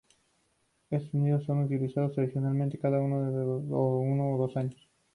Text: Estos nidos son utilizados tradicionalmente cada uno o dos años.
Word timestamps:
Estos 0.89 1.13
nidos 1.13 1.43
son 1.45 1.59
utilizados 1.59 2.13
tradicionalmente 2.13 2.79
cada 2.79 2.97
uno 2.99 3.19
o 3.69 4.37
dos 4.47 4.57
años. 4.57 4.89